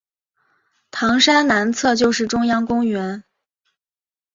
[0.89, 3.23] 糖山南侧就是中央公园。